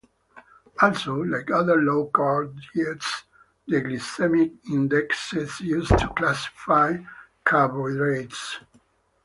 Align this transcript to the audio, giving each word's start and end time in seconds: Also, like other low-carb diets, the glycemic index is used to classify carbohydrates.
Also, 0.81 1.13
like 1.13 1.51
other 1.51 1.79
low-carb 1.79 2.59
diets, 2.73 3.25
the 3.67 3.83
glycemic 3.83 4.51
index 4.71 5.31
is 5.35 5.59
used 5.59 5.95
to 5.95 6.07
classify 6.15 6.97
carbohydrates. 7.43 8.57